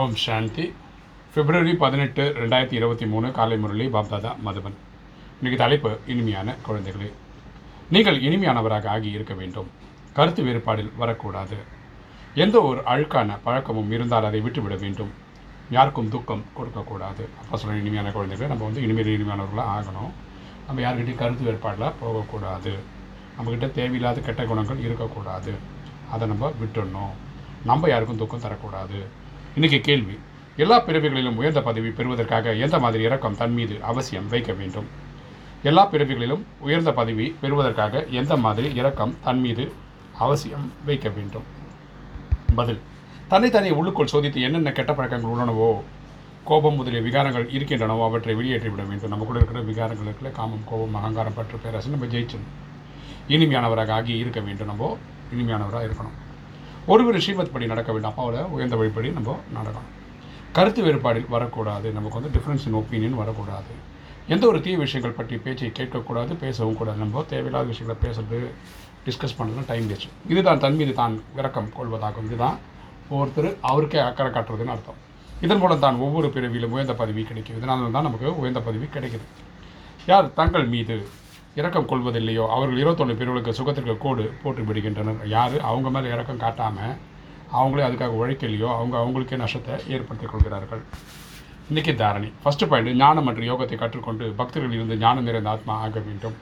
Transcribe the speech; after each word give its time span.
ஓம் 0.00 0.14
சாந்தி. 0.14 0.72
பிப்ரவரி 1.34 1.74
பதினெட்டு 1.74 2.22
ரெண்டாயிரத்தி 2.22 2.72
இருபத்தி 2.72 3.06
மூணு 3.06 3.32
காலை 3.32 3.56
முரளி 3.58 3.86
பாப்தாதா 3.86 4.30
மதுபன். 4.44 4.76
இன்றைக்கு 5.36 5.56
தலைப்பு 5.56 5.98
இனிமையான 6.06 6.54
குழந்தைகளே. 6.66 7.12
நீங்கள் 7.90 8.20
இனிமையானவராக 8.20 8.86
ஆகி 8.86 9.10
இருக்க 9.10 9.34
வேண்டும். 9.34 9.68
கருத்து 10.12 10.42
வேறுபாடில் 10.42 10.90
வரக்கூடாது. 10.96 11.56
எந்த 12.34 12.62
ஒரு 12.62 12.80
அழுக்கான 12.80 13.38
பழக்கமும் 13.44 13.92
இருந்தால் 13.92 14.24
அதை 14.24 14.40
விட்டுவிட 14.40 14.74
வேண்டும். 14.74 15.12
யாருக்கும் 15.70 16.08
துக்கம் 16.08 16.44
கொடுக்கக்கூடாது. 16.54 17.28
அப்போ 17.38 17.56
சொல்ல 17.56 17.78
இனிமையான 17.78 18.10
குழந்தைகளை 18.10 18.56
நம்ம 18.56 18.64
வந்து 18.64 18.82
இனிமேல் 18.82 19.14
இனிமையானவர்களாக 19.16 19.72
ஆகணும். 19.76 20.12
நம்ம 20.66 20.90
யாருக்கிட்டையும் 20.90 21.22
கருத்து 21.24 21.44
வேறுபாடில் 21.50 21.92
போகக்கூடாது. 22.00 22.74
நம்மக்கிட்ட 23.36 23.70
தேவையில்லாத 23.72 24.20
கெட்ட 24.20 24.44
குணங்கள் 24.44 24.78
இருக்கக்கூடாது. 24.78 25.54
அதை 26.10 26.28
நம்ம 26.28 26.52
விட்டுடணும் 26.62 27.12
நம்ம 27.64 27.88
யாருக்கும் 27.88 28.16
துக்கம் 28.16 28.40
தரக்கூடாது. 28.40 29.00
இன்றைக்கி 29.56 29.80
கேள்வி. 29.80 30.18
எல்லா 30.56 30.86
பிறவிகளிலும் 30.86 31.34
உயர்ந்த 31.34 31.62
பதவி 31.62 31.90
பெறுவதற்காக 31.90 32.54
எந்த 32.54 32.78
மாதிரி 32.78 33.02
இறக்கம் 33.04 33.36
தன் 33.36 33.52
மீது 33.52 33.82
அவசியம் 33.82 34.28
வைக்க 34.28 34.52
வேண்டும்? 34.52 34.86
எல்லா 35.62 35.90
பிறவிகளிலும் 35.90 36.42
உயர்ந்த 36.60 36.92
பதவி 36.92 37.36
பெறுவதற்காக 37.40 38.04
எந்த 38.04 38.36
மாதிரி 38.36 38.74
இறக்கம் 38.74 39.16
தன் 39.24 39.40
மீது 39.40 39.72
அவசியம் 40.18 40.72
வைக்க 40.84 41.08
வேண்டும்? 41.08 41.42
பதில். 42.54 42.80
தன்னைத்தானே 43.28 43.70
உள்ளுக்குள் 43.70 44.08
சோதித்து 44.12 44.40
என்னென்ன 44.40 44.72
கெட்ட 44.72 44.94
பழக்கங்கள் 44.94 45.30
உள்ளனவோ 45.30 45.80
கோபம் 46.44 46.74
முதலிய 46.74 47.02
விகாரங்கள் 47.02 47.46
இருக்கின்றனவோ 47.58 48.04
அவற்றை 48.04 48.34
வெளியேற்றிவிட 48.34 48.88
வேண்டும். 48.88 49.14
நமக்குள்ள 49.14 49.42
இருக்கிற 49.42 49.60
விகாரங்கள் 49.60 50.08
இருக்கிற 50.08 50.30
காமம் 50.30 50.64
கோபம் 50.66 50.94
அகங்காரம் 50.94 51.34
பற்று 51.34 51.58
பேரரசு 51.58 51.90
நம்ம 51.90 52.06
ஜெயிச்சணும் 52.06 52.50
இனிமையானவராக 53.28 53.90
ஆகி 53.90 54.16
இருக்க 54.16 54.40
வேண்டும். 54.40 54.66
நம்ம 54.66 54.98
இனிமையானவராக 55.34 55.86
இருக்கணும். 55.86 56.18
ஒருவர் 56.86 57.20
ஸ்ரீமத் 57.20 57.52
படி 57.52 57.66
நடக்க 57.66 57.92
வேண்டும் 57.92 58.10
அப்பாவோட 58.10 58.50
உயர்ந்த 58.50 58.76
வழிப்படி 58.76 59.12
நம்ம 59.12 59.38
நடக்கணும். 59.54 59.90
கருத்து 60.52 60.84
வேறுபாடில் 60.84 61.28
வரக்கூடாது. 61.28 61.90
நமக்கு 61.90 62.20
வந்து 62.20 62.38
டிஃப்ரென்ஸ் 62.38 62.66
இன் 62.66 62.74
ஒப்பீனியன் 62.74 63.14
வரக்கூடாது. 63.14 63.72
எந்த 64.28 64.46
ஒரு 64.46 64.60
தீய 64.60 64.78
விஷயங்கள் 64.78 65.16
பற்றி 65.16 65.36
பேச்சை 65.36 65.72
கேட்கக்கூடாது 65.78 66.34
பேசவும் 66.34 66.76
கூடாது. 66.76 66.98
நம்ம 66.98 67.24
தேவையில்லாத 67.28 67.66
விஷயங்களை 67.66 68.00
பேசுறது 68.04 68.40
டிஸ்கஸ் 69.06 69.38
பண்ணுறது 69.38 69.66
டைம் 69.66 69.90
வேஸ்ட் 69.90 70.10
இதுதான் 70.28 70.58
தன் 70.58 70.76
மீது 70.76 70.92
தான் 70.92 71.22
விரக்கம் 71.34 71.72
கொள்வதாகும். 71.78 72.24
இதுதான் 72.24 72.58
ஒவ்வொருத்தர் 73.08 73.56
அவருக்கே 73.60 73.98
அக்கறை 73.98 74.32
காட்டுறதுன்னு 74.32 74.74
அர்த்தம். 74.74 75.00
இதன் 75.40 75.58
மூலம் 75.58 75.78
தான் 75.78 75.96
ஒவ்வொரு 75.96 76.28
பிறவியிலும் 76.28 76.70
உயர்ந்த 76.70 76.94
பதவி 76.94 77.22
கிடைக்கும். 77.22 77.56
இதனால 77.56 77.90
தான் 77.90 78.08
நமக்கு 78.08 78.38
உயர்ந்த 78.38 78.60
பதவி 78.60 78.84
கிடைக்குது. 78.84 79.26
யார்? 80.06 80.34
தங்கள் 80.34 80.66
மீது. 80.66 81.08
இரக்கம் 81.58 81.88
கொள்வதில்லையோ 81.90 82.44
அவர்கள் 82.54 82.78
இருபத்தொன்று 82.82 83.14
பிரிவுகளுக்கு 83.14 83.52
சுகத்திற்கு 83.56 83.94
கோடு 84.04 84.24
போட்டு 84.42 84.62
விடுகின்றனர். 84.68 85.18
யார்? 85.32 85.56
அவங்க 85.70 85.88
மேலே 85.94 86.12
இறக்கம் 86.14 86.42
காட்டாமல் 86.44 86.94
அவங்களே 87.56 87.82
அதுக்காக 87.86 88.14
உழைக்கலையோ 88.20 88.68
அவங்க 88.76 88.94
அவங்களுக்கே 89.02 89.36
நஷ்டத்தை 89.42 89.74
ஏற்படுத்திக் 89.94 90.32
கொள்கிறார்கள். 90.32 90.82
இன்றைக்கி 91.70 91.92
தாரணி. 92.02 92.28
ஃபஸ்ட்டு 92.44 92.68
பாயிண்ட் 92.70 93.00
ஞானம் 93.02 93.26
மற்றும் 93.28 93.48
யோகத்தை 93.50 93.76
கற்றுக்கொண்டு 93.82 94.24
பக்தர்கள் 94.38 94.76
இருந்து 94.76 94.96
ஞானம் 95.04 95.28
நிறைந்த 95.28 95.50
ஆத்மா 95.54 95.74
ஆக 95.86 96.00
வேண்டும். 96.06 96.36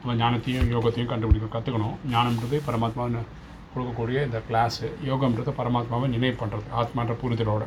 நம்ம 0.00 0.14
ஞானத்தையும் 0.22 0.70
யோகத்தையும் 0.76 1.10
கண்டுபிடிக்க 1.12 1.48
கற்றுக்கணும் 1.56 1.96
ஞானம்ன்றது 2.14 2.58
பரமாத்மாவை 2.68 3.22
கொடுக்கக்கூடிய 3.74 4.18
இந்த 4.28 4.38
கிளாஸு 4.48 4.86
யோகம்ன்றது 5.10 5.52
பரமாத்மாவை 5.60 6.08
நினைவு 6.14 6.36
பண்ணுறது 6.42 6.68
ஆத்மான்ற 6.80 7.16
புரிதலோட. 7.22 7.64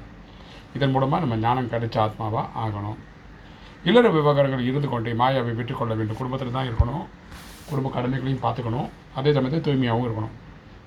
இதன் 0.77 0.93
மூலமாக 0.95 1.25
நம்ம 1.25 1.37
ஞானம் 1.47 1.71
கிடைச்ச 1.75 1.97
ஆத்மாவாக 2.07 2.45
ஆகணும். 2.65 2.99
இல்லற 3.83 4.09
விவகாரங்கள் 4.09 4.67
இருந்து 4.69 4.89
கொண்டே 4.89 5.11
மாயாவை 5.11 5.53
பெற்றுக்கொள்ள 5.55 5.93
வேண்டும். 5.93 6.17
குடும்பத்தில் 6.17 6.51
தான் 6.51 6.69
இருக்கணும். 6.69 7.05
குடும்ப 7.69 7.89
கடமைகளையும் 7.89 8.43
பார்த்துக்கணும். 8.45 8.89
அதே 9.15 9.33
சமயத்தில் 9.33 9.65
தூய்மையாகவும் 9.67 10.07
இருக்கணும். 10.07 10.35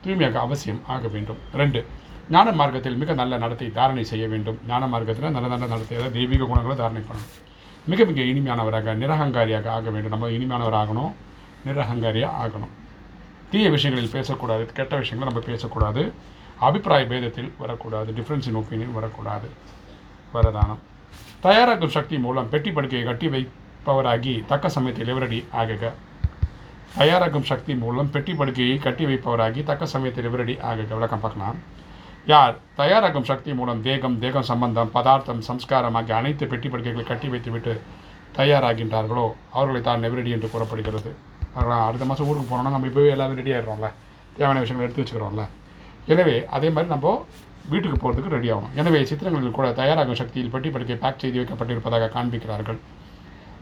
தூய்மையாக 0.05 0.41
அவசியம் 0.41 0.81
ஆக 0.87 1.09
வேண்டும். 1.09 1.39
ரெண்டு 1.53 1.87
ஞான 2.31 2.53
மார்க்கத்தில் 2.53 2.97
மிக 2.97 3.15
நல்ல 3.15 3.39
நடத்தை 3.39 3.71
தாரணை 3.71 4.05
செய்ய 4.05 4.29
வேண்டும். 4.29 4.59
ஞான 4.67 4.87
மார்க்கத்தில் 4.87 5.31
நல்ல 5.31 5.49
நல்ல 5.49 5.67
நடத்தை 5.67 6.11
தெய்வீக 6.11 6.45
குணங்களை 6.45 6.77
தாரணை 6.77 7.03
பண்ணணும். 7.09 7.33
மிக 7.87 8.05
மிக 8.05 8.21
இனிமையானவராக 8.21 8.95
நிரகங்காரியாக 9.03 9.67
ஆக 9.69 9.91
வேண்டும். 9.91 10.11
நம்ம 10.11 10.29
இனிமையானவராகணும் 10.29 11.13
நிரகங்காரியாக 11.67 12.39
ஆகணும். 12.45 12.73
தீய 13.51 13.71
விஷயங்களில் 13.71 14.11
பேசக்கூடாது 14.11 14.67
கெட்ட 14.67 14.97
விஷயங்களை 14.97 15.33
நம்ம 15.33 15.47
பேசக்கூடாது. 15.53 16.13
அபிப்பிராய 16.59 17.05
பேதத்தில் 17.05 17.51
வரக்கூடாது 17.59 18.13
டிஃப்ரென்ஸ் 18.13 18.47
இன் 18.47 18.55
ஒப்பீனியன் 18.55 18.93
வரக்கூடாது. 18.93 19.49
வரதானம். 20.35 20.83
தயாராகும் 21.45 21.93
சக்தி 21.95 22.17
மூலம் 22.25 22.51
பெட்டி 22.51 22.71
படுக்கையை 22.75 23.05
கட்டி 23.07 23.29
வைப்பவராகி 23.35 24.33
தக்க 24.51 24.67
சமயத்தில் 24.75 25.09
எவரடி 25.13 25.39
ஆகுக. 25.61 25.85
தயாராகும் 26.99 27.47
சக்தி 27.49 27.73
மூலம் 27.81 28.11
பெட்டி 28.15 28.33
படுக்கையை 28.41 28.77
கட்டி 28.85 29.05
வைப்பவராகி 29.09 29.63
தக்க 29.71 29.89
சமயத்தில் 29.95 30.29
எவரடி 30.31 30.55
ஆகுக. 30.71 30.89
விளக்கம் 30.99 31.23
பார்க்கலாம். 31.25 31.57
யார்? 32.33 32.55
தயாராகும் 32.81 33.27
சக்தி 33.31 33.53
மூலம் 33.61 33.83
தேகம் 33.87 34.17
தேகம் 34.25 34.49
சம்பந்தம் 34.51 34.93
பதார்த்தம் 34.97 35.43
சம்ஸ்காரம் 35.49 35.99
ஆகிய 36.01 36.17
அனைத்து 36.21 36.47
பெட்டி 36.53 36.69
படுக்கைகளை 36.75 37.07
கட்டி 37.11 37.29
வைத்துவிட்டு 37.35 37.75
தயாராகின்றார்களோ 38.39 39.27
அவர்களை 39.57 39.83
தான் 39.89 40.03
நெவரடி 40.07 40.31
என்று 40.37 40.51
கூறப்படுகிறது. 40.55 41.11
அவர்கள் 41.55 41.87
அடுத்த 41.89 42.05
மாதம் 42.11 42.29
ஊருக்கு 42.31 42.51
போனோம்னா 42.53 42.75
நம்ம 42.77 42.91
இப்போவே 42.93 43.11
எல்லாமே 43.17 43.39
ரெடி 43.41 43.55
ஆகிடுறோம்ல 43.57 43.91
தேவையான 44.37 44.61
விஷயங்களை 44.65 44.87
எடுத்து 44.87 45.03
வச்சுக்கிறோம்ல. 45.03 45.45
எனவே 46.13 46.37
அதே 46.57 46.69
மாதிரி 46.77 46.93
நம்ம 46.95 47.11
வீட்டுக்கு 47.71 47.99
போகிறதுக்கு 48.03 48.33
ரெடி 48.37 48.49
ஆகணும். 48.55 48.73
எனவே 48.81 49.01
சித்திரங்களில் 49.11 49.57
கூட 49.59 49.67
தயாராகும் 49.81 50.19
சக்தியில் 50.21 50.51
பெட்டி 50.55 50.71
படுக்கை 50.75 50.97
பேக் 51.03 51.21
செய்து 51.23 51.39
வைக்கப்பட்டிருப்பதாக 51.41 52.09
காண்பிக்கிறார்கள். 52.17 52.79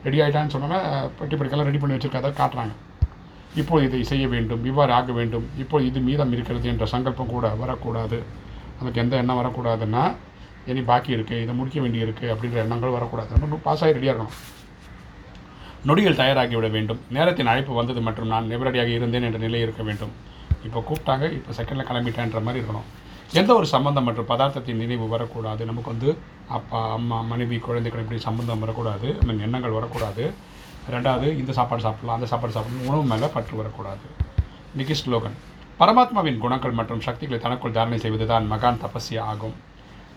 ரெடி 0.06 0.18
ஆகிட்டான்னு 0.24 0.52
சொன்னால் 0.54 1.10
பெட்டி 1.18 1.34
படுக்கைலாம் 1.40 1.68
ரெடி 1.70 1.80
பண்ணி 1.82 1.96
வச்சுருக்கதை 1.96 2.30
காட்டுறாங்க. 2.40 2.74
இப்போது 3.60 3.84
இதை 3.88 4.00
செய்ய 4.12 4.24
வேண்டும் 4.34 4.64
இவ்வாறு 4.70 4.92
ஆக 4.98 5.12
வேண்டும் 5.18 5.46
இப்போது 5.62 5.86
இது 5.90 6.00
மீதம் 6.08 6.32
இருக்கிறது 6.36 6.66
என்ற 6.72 6.86
சங்கல்பம் 6.92 7.32
கூட 7.34 7.46
வரக்கூடாது. 7.62 8.18
நமக்கு 8.78 9.00
எந்த 9.02 9.14
எண்ணம் 9.22 9.40
வரக்கூடாதுன்னா 9.40 10.04
இனி 10.70 10.82
பாக்கி 10.90 11.10
இருக்குது 11.16 11.42
இதை 11.44 11.52
முடிக்க 11.58 11.78
வேண்டி 11.84 12.00
இருக்குது 12.04 12.30
அப்படின்ற 12.34 12.58
எண்ணங்கள் 12.64 12.96
வரக்கூடாது. 12.96 13.32
நம்ம 13.42 13.58
பாஸ் 13.66 13.82
ஆகி 13.84 13.96
ரெடியாக 13.98 14.12
இருக்கணும். 14.14 14.38
நொடிகள் 15.88 16.18
தயாராகிவிட 16.22 16.68
வேண்டும். 16.76 17.00
நேரத்தின் 17.16 17.50
அழைப்பு 17.52 17.74
வந்தது 17.80 18.00
மற்றும் 18.08 18.30
நான் 18.32 18.50
நேரடியாக 18.52 18.90
இருந்தேன் 18.98 19.26
என்ற 19.28 19.38
நிலை 19.46 19.60
இருக்க 19.66 19.82
வேண்டும். 19.88 20.12
இப்போ 20.66 20.78
கூப்பிட்டாங்க 20.88 21.26
இப்போ 21.38 21.52
செகண்டில் 21.58 21.88
கிளம்பிட்டேன்ற 21.90 22.40
மாதிரி 22.46 22.60
இருக்கணும். 22.62 22.88
எந்த 23.38 23.50
ஒரு 23.58 23.66
சம்பந்தம் 23.72 24.06
மற்றும் 24.08 24.28
பதார்த்தத்தின் 24.30 24.80
நினைவு 24.82 25.06
வரக்கூடாது. 25.12 25.62
நமக்கு 25.68 25.90
வந்து 25.92 26.08
அப்பா 26.56 26.78
அம்மா 26.94 27.18
மனைவி 27.32 27.56
குழந்தைகள் 27.66 28.02
இப்படி 28.04 28.18
சம்பந்தம் 28.24 28.62
வரக்கூடாது. 28.64 29.08
நம்ம 29.26 29.44
எண்ணங்கள் 29.46 29.76
வரக்கூடாது. 29.76 30.24
ரெண்டாவது 30.94 31.26
இந்த 31.40 31.52
சாப்பாடு 31.58 31.84
சாப்பிடலாம் 31.84 32.18
அந்த 32.18 32.28
சாப்பாடு 32.32 32.54
சாப்பிடலாம். 32.56 32.88
உணவு 32.90 33.04
மேலே 33.12 33.28
பற்று 33.36 33.54
வரக்கூடாது. 33.60 34.06
இன்னைக்கு 34.72 34.96
ஸ்லோகன். 35.02 35.36
பரமாத்மாவின் 35.80 36.40
குணங்கள் 36.44 36.74
மற்றும் 36.80 37.04
சக்திகளை 37.06 37.38
தனக்குள் 37.46 37.76
தாரணை 37.78 37.98
செய்வது 38.04 38.26
தான் 38.32 38.48
மகான் 38.52 38.80
தபஸ்யா 38.84 39.22
ஆகும். 39.32 39.56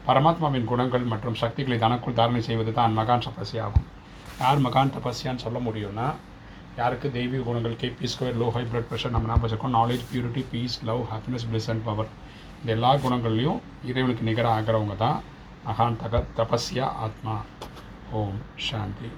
பரமாத்மாவின் 0.07 0.68
குணங்கள் 0.72 1.06
மற்றும் 1.13 1.38
சக்திகளை 1.44 1.78
தனக்குள் 1.85 2.18
தாரணை 2.22 2.41
செய்வது 2.50 2.74
தான் 2.80 2.97
மகான் 3.00 3.25
தபஸ்யா 3.28 3.63
ஆகும். 3.68 3.88
யார் 4.41 4.66
மகான் 4.68 4.94
தபஸ்யான்னு 4.97 5.45
சொல்ல 5.45 5.59
முடியும்னா 5.68 6.07
யாருக்கு 6.81 7.07
தெய்வீக 7.18 7.44
குணங்கள் 7.47 7.80
K 7.81 7.88
B 7.97 8.07
square 8.13 8.40
low 8.41 8.47
high 8.56 8.66
blood 8.69 8.90
pressure 8.91 9.16
நம்ம 9.16 9.30
ஞாபகம் 9.34 9.75
knowledge 9.80 10.06
purity 10.12 10.44
peace 10.51 10.78
love 10.90 11.01
happiness 11.13 11.45
plus 11.51 11.69
and 11.74 11.85
power 11.90 12.12
இந்த 12.63 12.74
எல்லா 12.75 12.90
குணங்கள்லையும் 12.96 13.62
இறைவனுக்கு 13.85 14.24
நிகராக 14.24 14.57
ஆகிறவங்க 14.57 14.96
தான் 14.96 15.18
மகான் 15.66 15.97
தக 16.03 16.22
தபஸ்யா 16.38 16.85
ஆத்மா. 17.06 17.34
ஓம் 18.12 18.38
சாந்தி. 18.68 19.09